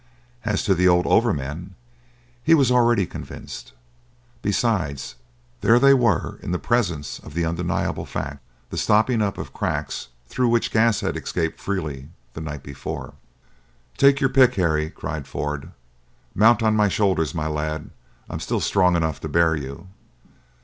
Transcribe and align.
As 0.43 0.63
to 0.63 0.73
the 0.73 0.87
old 0.87 1.05
overman, 1.05 1.75
he 2.43 2.55
was 2.55 2.71
already 2.71 3.05
convinced. 3.05 3.71
Besides, 4.41 5.13
there 5.59 5.77
they 5.77 5.93
were 5.93 6.39
in 6.41 6.49
the 6.49 6.57
presence 6.57 7.19
of 7.19 7.37
an 7.37 7.45
undeniable 7.45 8.07
fact—the 8.07 8.77
stopping 8.79 9.21
up 9.21 9.37
of 9.37 9.53
cracks 9.53 10.07
through 10.25 10.47
which 10.49 10.71
gas 10.71 11.01
had 11.01 11.15
escaped 11.15 11.59
freely 11.59 12.09
the 12.33 12.41
night 12.41 12.63
before. 12.63 13.13
"Take 13.95 14.19
your 14.19 14.31
pick, 14.31 14.55
Harry," 14.55 14.89
cried 14.89 15.27
Ford; 15.27 15.69
"mount 16.33 16.63
on 16.63 16.75
my 16.75 16.87
shoulders, 16.87 17.35
my 17.35 17.45
lad! 17.45 17.91
I 18.27 18.33
am 18.33 18.39
still 18.39 18.59
strong 18.59 18.95
enough 18.95 19.21
to 19.21 19.29
bear 19.29 19.55
you!" 19.55 19.87